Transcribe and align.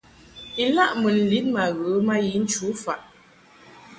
Ilaʼ 0.63 0.91
mun 1.01 1.17
lin 1.29 1.45
ma 1.55 1.63
ghə 1.77 1.91
ma 2.07 2.15
yi 2.25 2.33
nchu 2.43 2.67
faʼ. 2.83 3.01